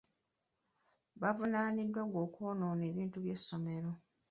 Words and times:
Baavunaaniddwa 1.21 2.01
ogw'okwonoona 2.05 2.83
ebintu 2.91 3.17
by'essomero. 3.23 3.91